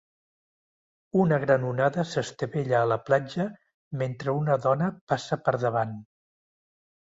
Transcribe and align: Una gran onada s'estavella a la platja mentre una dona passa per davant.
Una 1.23 1.37
gran 1.43 1.67
onada 1.71 2.05
s'estavella 2.13 2.79
a 2.85 2.89
la 2.93 2.97
platja 3.11 3.47
mentre 4.03 4.37
una 4.41 4.59
dona 4.67 4.91
passa 5.15 5.41
per 5.47 5.57
davant. 5.69 5.97